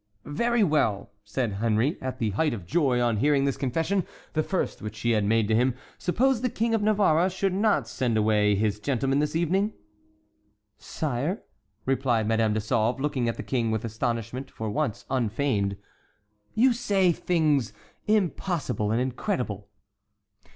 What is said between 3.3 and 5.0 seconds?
this confession, the first which